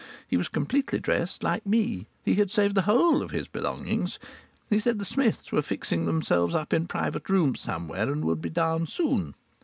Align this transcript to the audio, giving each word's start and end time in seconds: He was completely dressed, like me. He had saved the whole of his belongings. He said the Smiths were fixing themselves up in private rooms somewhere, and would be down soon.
He 0.27 0.35
was 0.35 0.47
completely 0.47 0.97
dressed, 0.97 1.43
like 1.43 1.63
me. 1.63 2.07
He 2.25 2.33
had 2.33 2.49
saved 2.49 2.73
the 2.73 2.81
whole 2.89 3.21
of 3.21 3.29
his 3.29 3.47
belongings. 3.47 4.17
He 4.67 4.79
said 4.79 4.97
the 4.97 5.05
Smiths 5.05 5.51
were 5.51 5.61
fixing 5.61 6.07
themselves 6.07 6.55
up 6.55 6.73
in 6.73 6.87
private 6.87 7.29
rooms 7.29 7.59
somewhere, 7.61 8.11
and 8.11 8.25
would 8.25 8.41
be 8.41 8.49
down 8.49 8.87
soon. 8.87 9.35